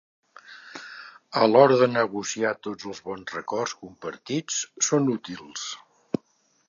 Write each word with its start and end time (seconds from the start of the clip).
A 1.41 1.49
l'hora 1.49 1.77
de 1.81 1.87
negociar 1.91 2.53
tots 2.67 2.89
els 2.93 3.03
bons 3.11 3.35
records 3.37 3.77
compartits 3.83 4.59
són 4.89 5.13
útils. 5.19 5.69